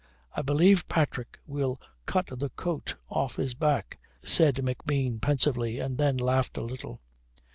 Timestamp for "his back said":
3.35-4.55